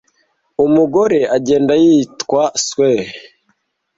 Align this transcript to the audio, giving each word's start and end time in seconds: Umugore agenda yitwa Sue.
Umugore 0.65 1.19
agenda 1.37 1.73
yitwa 1.83 2.43
Sue. 2.65 2.93